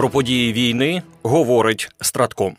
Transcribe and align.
Про 0.00 0.10
події 0.10 0.52
війни 0.52 1.02
говорить 1.22 1.88
Стратком. 2.00 2.56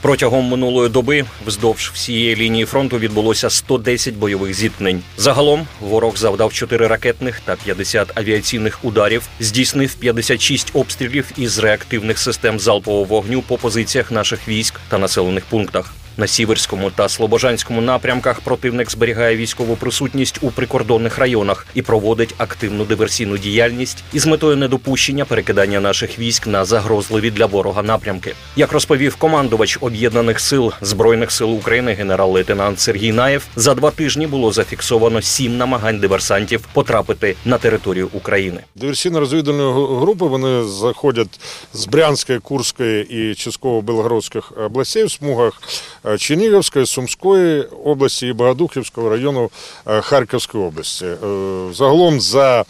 Протягом 0.00 0.44
минулої 0.44 0.88
доби 0.88 1.24
вздовж 1.46 1.90
всієї 1.94 2.36
лінії 2.36 2.64
фронту 2.64 2.98
відбулося 2.98 3.50
110 3.50 4.14
бойових 4.14 4.54
зіткнень. 4.54 5.02
Загалом 5.16 5.66
ворог 5.80 6.16
завдав 6.16 6.52
4 6.52 6.86
ракетних 6.86 7.40
та 7.40 7.56
50 7.56 8.18
авіаційних 8.18 8.84
ударів, 8.84 9.28
здійснив 9.40 9.94
56 9.94 10.70
обстрілів 10.74 11.32
із 11.36 11.58
реактивних 11.58 12.18
систем 12.18 12.58
залпового 12.58 13.04
вогню 13.04 13.42
по 13.42 13.58
позиціях 13.58 14.10
наших 14.10 14.48
військ 14.48 14.80
та 14.88 14.98
населених 14.98 15.44
пунктах. 15.44 15.94
На 16.16 16.26
Сіверському 16.26 16.90
та 16.90 17.08
Слобожанському 17.08 17.80
напрямках 17.80 18.40
противник 18.40 18.90
зберігає 18.90 19.36
військову 19.36 19.76
присутність 19.76 20.38
у 20.42 20.50
прикордонних 20.50 21.18
районах 21.18 21.66
і 21.74 21.82
проводить 21.82 22.34
активну 22.38 22.84
диверсійну 22.84 23.38
діяльність 23.38 24.04
із 24.12 24.26
метою 24.26 24.56
недопущення 24.56 25.24
перекидання 25.24 25.80
наших 25.80 26.18
військ 26.18 26.46
на 26.46 26.64
загрозливі 26.64 27.30
для 27.30 27.46
ворога 27.46 27.82
напрямки. 27.82 28.34
Як 28.56 28.72
розповів 28.72 29.16
командувач 29.16 29.78
об'єднаних 29.80 30.40
сил 30.40 30.72
збройних 30.80 31.30
сил 31.30 31.54
України 31.54 31.92
генерал-лейтенант 31.92 32.80
Сергій 32.80 33.12
Наєв, 33.12 33.46
за 33.56 33.74
два 33.74 33.90
тижні 33.90 34.26
було 34.26 34.52
зафіксовано 34.52 35.22
сім 35.22 35.56
намагань 35.56 35.98
диверсантів 35.98 36.60
потрапити 36.72 37.36
на 37.44 37.58
територію 37.58 38.08
України. 38.12 38.60
Диверсійно-розвідувальні 38.76 40.00
групи 40.00 40.24
вони 40.24 40.64
заходять 40.64 41.40
з 41.72 41.86
Брянської, 41.86 42.38
Курської 42.38 43.04
і 43.04 43.34
частково 43.34 43.82
Белгородських 43.82 44.52
областей 44.58 45.04
в 45.04 45.10
смугах 45.10 45.62
Чернігівської, 46.18 46.86
Сумської 46.86 47.62
області 47.62 48.26
і 48.26 48.32
Богодухівського 48.32 49.08
району 49.08 49.50
е, 49.86 50.00
Харківської 50.00 50.64
області. 50.64 51.04
Е, 51.06 51.16
Загалом 51.74 52.20
за 52.20 52.64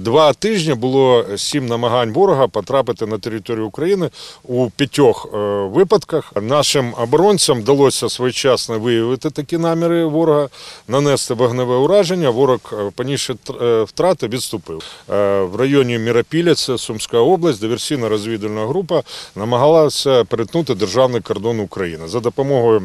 два 0.00 0.32
тижні 0.32 0.74
було 0.74 1.24
сім 1.36 1.66
намагань 1.66 2.12
ворога 2.12 2.48
потрапити 2.48 3.06
на 3.06 3.18
територію 3.18 3.66
України 3.66 4.10
у 4.44 4.70
п'ятьох 4.70 5.28
е, 5.34 5.36
випадках. 5.72 6.32
Нашим 6.42 6.94
оборонцям 6.98 7.60
вдалося 7.60 8.08
своєчасно 8.08 8.78
виявити 8.78 9.30
такі 9.30 9.58
наміри 9.58 10.04
ворога, 10.04 10.48
нанести 10.88 11.34
вогневе 11.34 11.76
ураження. 11.76 12.30
Ворог 12.30 12.60
е, 12.72 12.90
понісши 12.96 13.34
е, 13.62 13.82
втрати, 13.82 14.28
відступив. 14.28 14.82
В 15.08 15.56
районі 15.58 15.98
Міропілля, 15.98 16.54
це 16.54 16.78
Сумська 16.78 17.18
область, 17.18 17.60
диверсійна 17.60 18.08
розвідувальна 18.08 18.66
група 18.66 19.02
намагалася 19.36 20.24
перетнути 20.24 20.74
державний 20.74 21.20
кордон 21.20 21.60
України. 21.60 22.08
За 22.08 22.20
допомогою 22.20 22.82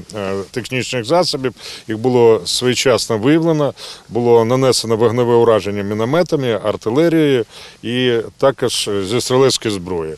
технічних 0.52 1.06
засобів 1.06 1.54
їх 1.88 1.98
було 1.98 2.42
своєчасно 2.46 3.18
виявлено, 3.18 3.74
було 4.10 4.46
нанесено 4.46 4.98
вогневе 4.98 5.34
ураження 5.34 5.84
мінометами, 5.84 6.60
артилерією 7.00 7.46
і 7.84 8.14
також 8.38 8.90
зі 9.04 9.22
стрілецької 9.22 9.74
зброї. 9.74 10.16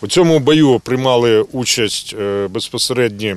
У 0.00 0.06
цьому 0.06 0.38
бою 0.38 0.80
приймали 0.80 1.40
участь 1.52 2.14
е, 2.20 2.48
безпосередні. 2.50 3.36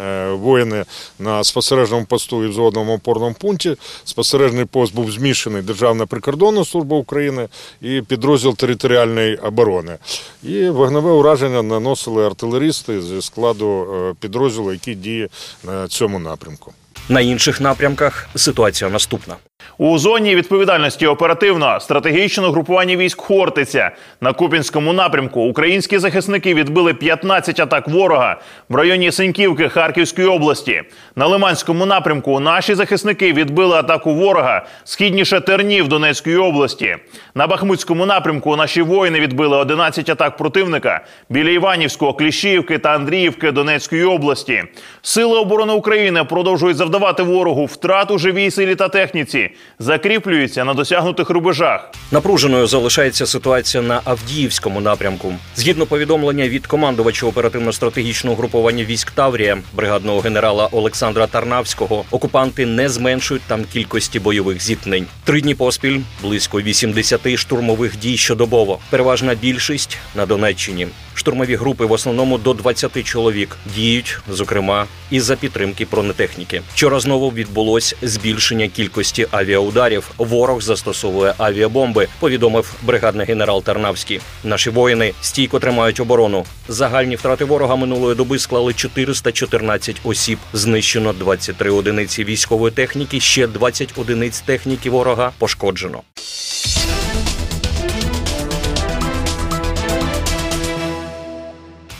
е, 0.00 0.28
Воїни 0.30 0.84
на 1.18 1.44
спостережному 1.44 2.04
посту 2.06 2.44
і 2.44 2.48
взводному 2.48 2.94
опорному 2.94 3.34
пункті. 3.40 3.76
Спостережний 4.04 4.64
пост 4.64 4.94
був 4.94 5.12
змішаний 5.12 5.62
Державна 5.62 6.06
прикордонна 6.06 6.64
служба 6.64 6.96
України 6.96 7.48
і 7.82 8.02
підрозділ 8.08 8.56
територіальної 8.56 9.36
оборони. 9.36 9.96
І 10.42 10.68
вогневе 10.68 11.10
ураження 11.10 11.62
наносили 11.62 12.26
артилерісти 12.26 13.02
зі 13.02 13.22
складу 13.22 13.86
е, 13.94 14.14
підрозділу, 14.20 14.72
який 14.72 14.94
діє 14.94 15.28
на 15.64 15.88
цьому 15.88 16.18
напрямку. 16.18 16.72
На 17.08 17.20
інших 17.20 17.60
напрямках 17.60 18.28
ситуація 18.34 18.90
наступна. 18.90 19.36
У 19.78 19.98
зоні 19.98 20.36
відповідальності 20.36 21.06
оперативно 21.06 21.80
стратегічного 21.80 22.52
групування 22.52 22.96
військ 22.96 23.20
Хортиця 23.20 23.90
на 24.20 24.32
Купінському 24.32 24.92
напрямку 24.92 25.40
українські 25.40 25.98
захисники 25.98 26.54
відбили 26.54 26.94
15 26.94 27.60
атак 27.60 27.88
ворога 27.88 28.40
в 28.68 28.74
районі 28.74 29.12
Сеньківки 29.12 29.68
Харківської 29.68 30.28
області. 30.28 30.82
На 31.16 31.26
Лиманському 31.26 31.86
напрямку 31.86 32.40
наші 32.40 32.74
захисники 32.74 33.32
відбили 33.32 33.76
атаку 33.76 34.14
ворога 34.14 34.66
східніше 34.84 35.40
Тернів 35.40 35.88
Донецької 35.88 36.36
області. 36.36 36.96
На 37.34 37.46
Бахмутському 37.46 38.06
напрямку 38.06 38.56
наші 38.56 38.82
воїни 38.82 39.20
відбили 39.20 39.56
11 39.56 40.10
атак 40.10 40.36
противника 40.36 41.00
біля 41.28 41.50
Іванівського, 41.50 42.14
Кліщіївки 42.14 42.78
та 42.78 42.94
Андріївки 42.94 43.52
Донецької 43.52 44.04
області. 44.04 44.64
Сили 45.02 45.38
оборони 45.38 45.72
України 45.72 46.24
продовжують 46.24 46.76
завдавати 46.76 47.22
ворогу 47.22 47.64
втрат 47.64 48.10
у 48.10 48.18
живій 48.18 48.50
силі 48.50 48.74
та 48.74 48.88
техніці, 48.88 49.45
закріплюються 49.78 50.64
на 50.64 50.74
досягнутих 50.74 51.30
рубежах. 51.30 51.90
Напруженою 52.12 52.66
залишається 52.66 53.26
ситуація 53.26 53.82
на 53.82 54.00
Авдіївському 54.04 54.80
напрямку. 54.80 55.34
Згідно 55.56 55.86
повідомлення 55.86 56.48
від 56.48 56.66
командувача 56.66 57.26
оперативно-стратегічного 57.26 58.36
групування 58.36 58.84
військ 58.84 59.10
Таврія, 59.10 59.58
бригадного 59.72 60.20
генерала 60.20 60.68
Олександра 60.72 61.26
Тарнавського, 61.26 62.04
окупанти 62.10 62.66
не 62.66 62.88
зменшують 62.88 63.42
там 63.46 63.64
кількості 63.64 64.20
бойових 64.20 64.62
зіткнень. 64.62 65.06
Три 65.24 65.40
дні 65.40 65.54
поспіль 65.54 66.00
близько 66.22 66.60
80 66.60 67.36
штурмових 67.36 67.98
дій 67.98 68.16
щодобово. 68.16 68.78
Переважна 68.90 69.34
більшість 69.34 69.98
на 70.14 70.26
Донеччині. 70.26 70.88
Штурмові 71.16 71.56
групи 71.56 71.84
в 71.84 71.92
основному 71.92 72.38
до 72.38 72.54
20 72.54 73.04
чоловік 73.04 73.56
діють, 73.74 74.18
зокрема, 74.30 74.86
із-за 75.10 75.36
підтримки 75.36 75.86
бронетехніки. 75.90 76.62
Вчора 76.74 77.00
знову 77.00 77.30
відбулось 77.30 77.94
збільшення 78.02 78.68
кількості 78.68 79.26
авіаударів. 79.30 80.10
Ворог 80.18 80.60
застосовує 80.62 81.34
авіабомби. 81.38 82.08
Повідомив 82.20 82.74
бригадний 82.82 83.26
генерал 83.26 83.62
Тарнавський. 83.62 84.20
Наші 84.44 84.70
воїни 84.70 85.12
стійко 85.20 85.58
тримають 85.58 86.00
оборону. 86.00 86.44
Загальні 86.68 87.16
втрати 87.16 87.44
ворога 87.44 87.76
минулої 87.76 88.16
доби 88.16 88.38
склали 88.38 88.74
414 88.74 90.00
осіб. 90.04 90.38
Знищено 90.52 91.12
23 91.12 91.70
одиниці 91.70 92.24
військової 92.24 92.72
техніки. 92.72 93.20
Ще 93.20 93.46
20 93.46 93.92
одиниць 93.96 94.40
техніки 94.40 94.90
ворога 94.90 95.32
пошкоджено. 95.38 96.02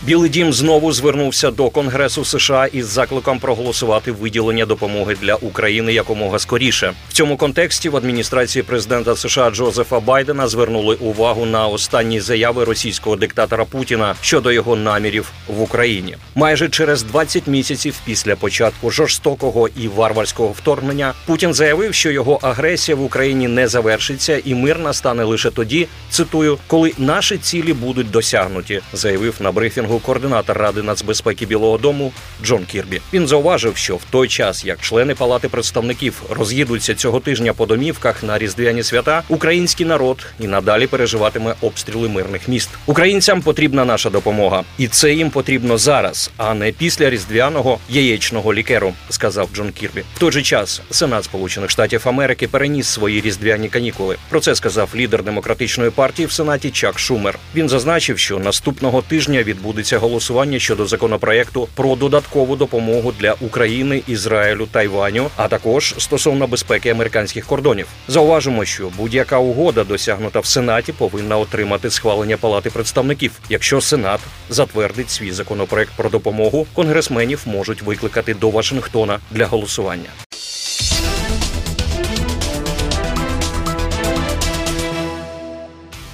Білий 0.07 0.31
дім 0.31 0.53
знову 0.53 0.93
звернувся 0.93 1.51
до 1.51 1.71
Конгресу 1.71 2.25
США 2.25 2.67
із 2.67 2.87
закликом 2.87 3.39
проголосувати 3.39 4.13
виділення 4.13 4.67
допомоги 4.67 5.17
для 5.23 5.35
України 5.35 5.93
якомога 5.93 6.39
скоріше. 6.39 6.93
В 7.09 7.13
цьому 7.13 7.37
контексті 7.37 7.89
в 7.89 7.97
адміністрації 7.97 8.63
президента 8.63 9.17
США 9.17 9.51
Джозефа 9.51 10.01
Байдена 10.01 10.49
звернули 10.49 10.95
увагу 10.95 11.47
на 11.47 11.67
останні 11.67 12.21
заяви 12.21 12.65
російського 12.65 13.17
диктатора 13.17 13.65
Путіна 13.65 14.15
щодо 14.21 14.53
його 14.53 14.77
намірів 14.77 15.33
в 15.49 15.63
Україні. 15.63 16.17
Майже 16.35 16.69
через 16.69 17.03
20 17.03 17.47
місяців 17.47 18.01
після 18.05 18.37
початку 18.37 18.91
жорстокого 18.91 19.69
і 19.69 19.89
варварського 19.89 20.49
вторгнення 20.49 21.15
Путін 21.27 21.55
заявив, 21.55 21.95
що 21.95 22.11
його 22.11 22.39
агресія 22.43 22.97
в 22.97 23.03
Україні 23.03 23.49
не 23.49 23.69
завершиться, 23.69 24.43
і 24.45 24.55
мир 24.55 24.79
настане 24.79 25.25
лише 25.25 25.51
тоді. 25.51 25.89
Цитую, 26.11 26.59
коли 26.67 26.93
наші 26.99 27.39
цілі 27.39 27.73
будуть 27.73 28.11
досягнуті, 28.11 28.81
заявив 28.93 29.35
на 29.41 29.53
брифінгу 29.53 29.96
координатор 29.99 30.59
Ради 30.59 30.83
нацбезпеки 30.83 31.47
Білого 31.47 31.79
Дому 31.79 32.13
Джон 32.45 32.65
Кірбі. 32.65 33.01
Він 33.13 33.27
зауважив, 33.27 33.77
що 33.77 33.97
в 33.97 34.05
той 34.11 34.29
час, 34.29 34.65
як 34.65 34.81
члени 34.81 35.15
Палати 35.15 35.49
представників 35.49 36.23
роз'їдуться 36.31 36.95
цього 36.95 37.21
тижня 37.21 37.53
по 37.53 37.67
домівках 37.67 38.23
на 38.23 38.39
різдвяні 38.39 38.83
свята, 38.83 39.23
український 39.29 39.87
народ 39.87 40.27
і 40.41 40.47
надалі 40.47 40.87
переживатиме 40.87 41.55
обстріли 41.61 42.09
мирних 42.09 42.49
міст. 42.49 42.69
Українцям 42.87 43.43
потрібна 43.43 43.85
наша 43.85 44.11
допомога, 44.11 44.65
і 44.79 44.89
це 44.89 45.13
їм 45.13 45.31
потрібно 45.31 45.79
зараз, 45.79 46.31
а 46.37 46.55
не 46.55 46.73
після 46.73 47.11
різдвяного 47.11 47.79
яєчного 47.89 48.55
лікеру, 48.55 48.93
сказав 49.11 49.49
Джон 49.55 49.73
Кірбі. 49.73 50.03
В 50.15 50.19
той 50.19 50.33
же 50.33 50.43
час 50.43 50.83
Сенат 50.91 51.25
Сполучених 51.25 51.71
Штатів 51.71 52.03
Америки 52.05 52.49
переніс 52.49 52.89
свої 52.89 53.21
різдвяні 53.21 53.69
канікули. 53.69 54.17
Про 54.29 54.41
це 54.41 54.55
сказав 54.55 54.89
лідер 54.97 55.23
демократичної 55.23 55.91
партії 55.91 56.27
в 56.27 56.33
Сенаті 56.33 56.71
Чак 56.71 56.99
Шумер. 56.99 57.39
Він 57.55 57.69
зазначив, 57.69 58.19
що 58.19 58.39
наступного 58.39 59.03
тижня 59.03 59.43
відбудеться 59.43 59.86
голосування 59.93 60.59
щодо 60.59 60.87
законопроекту 60.87 61.69
про 61.75 61.97
додаткову 61.97 62.57
допомогу 62.57 63.13
для 63.21 63.35
України, 63.41 64.03
Ізраїлю, 64.07 64.67
Тайваню, 64.73 65.31
а 65.37 65.49
також 65.49 65.95
стосовно 65.99 66.47
безпеки 66.47 66.91
американських 66.91 67.47
кордонів. 67.47 67.87
Зауважимо, 68.09 68.65
що 68.65 68.91
будь-яка 68.97 69.39
угода, 69.39 69.85
досягнута 69.85 70.41
в 70.41 70.47
Сенаті, 70.47 70.93
повинна 70.93 71.39
отримати 71.39 71.91
схвалення 71.91 72.37
Палати 72.37 72.71
представників. 72.71 73.33
Якщо 73.49 73.81
Сенат 73.81 74.21
затвердить 74.51 75.11
свій 75.11 75.33
законопроект 75.33 75.93
про 75.97 76.11
допомогу, 76.11 76.67
конгресменів 76.75 77.43
можуть 77.47 77.83
викликати 77.83 78.35
до 78.35 78.51
Вашингтона 78.51 79.19
для 79.31 79.47
голосування. 79.47 80.26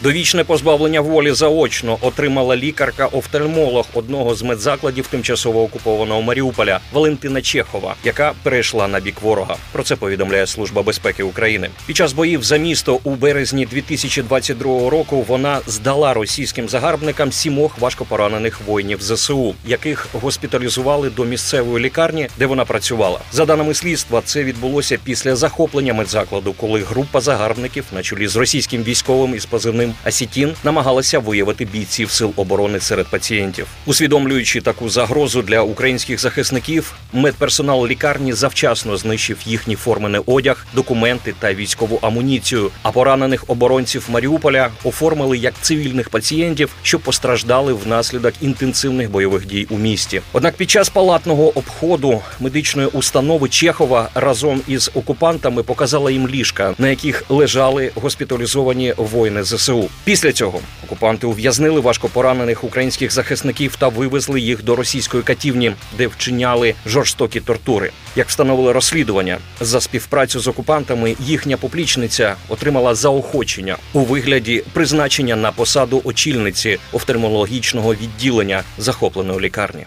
Довічне 0.03 0.45
позбавлення 0.45 1.01
волі 1.01 1.33
заочно 1.33 1.99
отримала 2.01 2.57
лікарка-офтальмолог 2.57 3.85
одного 3.95 4.35
з 4.35 4.43
медзакладів 4.43 5.07
тимчасово 5.07 5.63
окупованого 5.63 6.23
Маріуполя 6.23 6.81
Валентина 6.93 7.43
Чехова, 7.43 7.95
яка 8.05 8.33
перейшла 8.43 8.89
на 8.89 9.01
бік 9.01 9.23
ворога. 9.23 9.57
Про 9.73 9.83
це 9.83 9.97
повідомляє 9.97 10.47
Служба 10.47 10.83
безпеки 10.83 11.23
України. 11.23 11.71
Під 11.87 11.97
час 11.97 12.13
боїв 12.13 12.43
за 12.43 12.57
місто 12.57 13.01
у 13.05 13.11
березні 13.15 13.67
2022 13.67 14.91
року 14.91 15.25
вона 15.29 15.61
здала 15.67 16.15
російським 16.15 16.69
загарбникам 16.69 17.33
сімох 17.33 17.79
важкопоранених 17.79 18.61
воїнів 18.67 19.03
ЗСУ, 19.03 19.55
яких 19.67 20.09
госпіталізували 20.13 21.11
до 21.11 21.25
місцевої 21.25 21.85
лікарні, 21.85 22.29
де 22.39 22.47
вона 22.47 22.65
працювала. 22.65 23.21
За 23.33 23.45
даними 23.45 23.75
слідства, 23.75 24.23
це 24.25 24.45
відбулося 24.45 24.99
після 25.05 25.37
захоплення 25.37 25.95
медзакладу, 25.95 26.53
коли 26.53 26.81
група 26.81 27.21
загарбників 27.21 27.85
на 27.93 28.03
чолі 28.03 28.27
з 28.29 28.37
російським 28.37 28.83
військовим 28.83 29.35
із 29.35 29.47
позивним 29.47 29.92
Асітін 30.05 30.55
намагалася 30.65 31.19
виявити 31.19 31.65
бійців 31.65 32.11
сил 32.11 32.33
оборони 32.37 32.81
серед 32.81 33.07
пацієнтів. 33.07 33.67
Усвідомлюючи 33.87 34.61
таку 34.61 34.89
загрозу 34.89 35.43
для 35.43 35.61
українських 35.61 36.21
захисників, 36.21 36.95
медперсонал 37.13 37.87
лікарні 37.87 38.33
завчасно 38.33 38.97
знищив 38.97 39.39
їхній 39.47 39.77
формений 39.77 40.21
одяг, 40.27 40.67
документи 40.75 41.35
та 41.39 41.55
військову 41.55 41.99
амуніцію. 42.03 42.71
А 42.83 42.91
поранених 42.91 43.45
оборонців 43.49 44.07
Маріуполя 44.11 44.71
оформили 44.85 45.39
як 45.39 45.55
цивільних 45.61 46.09
пацієнтів, 46.09 46.71
що 46.83 46.99
постраждали 46.99 47.73
внаслідок 47.73 48.35
інтенсивних 48.41 49.11
бойових 49.11 49.47
дій 49.47 49.67
у 49.71 49.79
місті. 49.79 50.21
Однак 50.33 50.57
під 50.57 50.71
час 50.71 50.89
палатного 50.89 51.59
обходу 51.59 52.21
медичної 52.41 52.89
установи 52.89 53.49
Чехова 53.49 54.11
разом 54.15 54.61
із 54.69 54.91
окупантами 54.95 55.63
показала 55.63 56.11
їм 56.11 56.29
ліжка, 56.29 56.75
на 56.79 56.89
яких 56.89 57.25
лежали 57.29 57.91
госпіталізовані 57.95 58.95
воїни 58.97 59.45
ЗСУ. 59.45 59.82
Після 60.05 60.33
цього 60.33 60.61
окупанти 60.85 61.27
ув'язнили 61.27 61.81
важкопоранених 61.81 62.65
українських 62.65 63.13
захисників 63.13 63.77
та 63.77 63.89
вивезли 63.89 64.41
їх 64.41 64.65
до 64.65 64.77
російської 64.77 65.23
катівні, 65.23 65.73
де 65.99 66.07
вчиняли 66.07 66.75
жорстокі 66.87 67.41
тортури. 67.41 67.91
Як 68.17 68.29
встановили 68.29 68.73
розслідування 68.73 69.39
за 69.61 69.81
співпрацю 69.81 70.41
з 70.41 70.49
окупантами, 70.49 71.17
їхня 71.21 71.57
поплічниця 71.57 72.35
отримала 72.49 72.95
заохочення 72.95 73.77
у 73.93 74.01
вигляді 74.01 74.65
призначення 74.73 75.37
на 75.37 75.53
посаду 75.53 76.01
очільниці 76.05 76.79
офтальмологічного 76.93 77.95
відділення 77.95 78.63
захопленої 78.79 79.41
лікарні. 79.41 79.87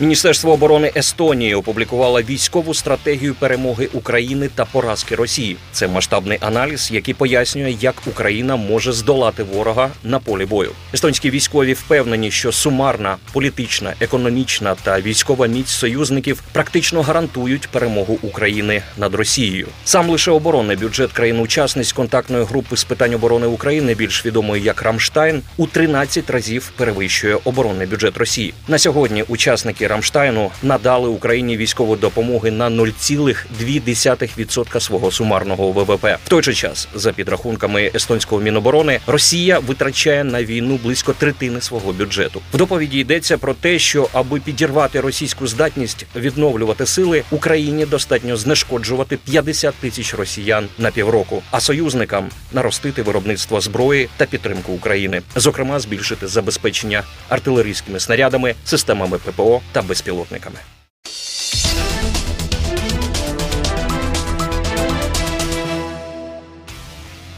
Міністерство 0.00 0.52
оборони 0.52 0.92
Естонії 0.96 1.54
опублікувало 1.54 2.22
військову 2.22 2.74
стратегію 2.74 3.34
перемоги 3.34 3.88
України 3.92 4.50
та 4.54 4.64
поразки 4.64 5.14
Росії. 5.14 5.56
Це 5.72 5.88
масштабний 5.88 6.38
аналіз, 6.40 6.90
який 6.92 7.14
пояснює, 7.14 7.76
як 7.80 7.94
Україна 8.06 8.56
може 8.56 8.92
здолати 8.92 9.42
ворога 9.42 9.90
на 10.04 10.18
полі 10.18 10.46
бою. 10.46 10.70
Естонські 10.94 11.30
військові 11.30 11.72
впевнені, 11.72 12.30
що 12.30 12.52
сумарна 12.52 13.16
політична, 13.32 13.94
економічна 14.00 14.74
та 14.82 15.00
військова 15.00 15.46
міць 15.46 15.68
союзників 15.68 16.42
практично 16.52 17.02
гарантують 17.02 17.68
перемогу 17.68 18.18
України 18.22 18.82
над 18.96 19.14
Росією. 19.14 19.68
Сам 19.84 20.10
лише 20.10 20.30
оборонний 20.30 20.76
бюджет 20.76 21.12
країн-учасниць 21.12 21.92
контактної 21.92 22.44
групи 22.44 22.76
з 22.76 22.84
питань 22.84 23.14
оборони 23.14 23.46
України, 23.46 23.94
більш 23.94 24.26
відомої 24.26 24.62
як 24.62 24.82
Рамштайн, 24.82 25.42
у 25.56 25.66
13 25.66 26.30
разів 26.30 26.72
перевищує 26.76 27.38
оборонний 27.44 27.86
бюджет 27.86 28.16
Росії. 28.16 28.54
На 28.68 28.78
сьогодні 28.78 29.24
учасники 29.28 29.89
Рамштайну 29.90 30.50
надали 30.62 31.08
Україні 31.08 31.56
військової 31.56 32.00
допомоги 32.00 32.50
на 32.50 32.70
0,2% 32.70 34.80
свого 34.80 35.10
сумарного 35.10 35.72
ВВП. 35.72 36.04
В 36.24 36.28
той 36.28 36.42
же 36.42 36.54
час, 36.54 36.88
за 36.94 37.12
підрахунками 37.12 37.90
естонського 37.94 38.42
міноборони, 38.42 39.00
Росія 39.06 39.58
витрачає 39.58 40.24
на 40.24 40.44
війну 40.44 40.78
близько 40.82 41.12
третини 41.12 41.60
свого 41.60 41.92
бюджету. 41.92 42.40
В 42.52 42.56
доповіді 42.56 42.98
йдеться 42.98 43.38
про 43.38 43.54
те, 43.54 43.78
що 43.78 44.08
аби 44.12 44.40
підірвати 44.40 45.00
російську 45.00 45.46
здатність 45.46 46.06
відновлювати 46.16 46.86
сили, 46.86 47.22
Україні 47.30 47.86
достатньо 47.86 48.36
знешкоджувати 48.36 49.16
50 49.16 49.74
тисяч 49.74 50.14
росіян 50.14 50.68
на 50.78 50.90
півроку, 50.90 51.42
а 51.50 51.60
союзникам 51.60 52.28
наростити 52.52 53.02
виробництво 53.02 53.60
зброї 53.60 54.08
та 54.16 54.24
підтримку 54.24 54.72
України, 54.72 55.22
зокрема 55.36 55.80
збільшити 55.80 56.26
забезпечення 56.26 57.02
артилерійськими 57.28 58.00
снарядами, 58.00 58.54
системами 58.64 59.18
ППО 59.18 59.60
та 59.80 59.86
безпілотниками. 59.86 60.56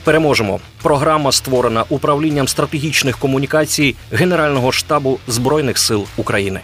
Переможемо. 0.05 0.61
Програма 0.83 1.33
створена 1.33 1.85
управлінням 1.89 2.49
стратегічних 2.49 3.19
комунікацій 3.19 3.95
Генерального 4.13 4.73
штабу 4.73 5.19
збройних 5.27 5.79
сил 5.79 6.07
України. 6.17 6.61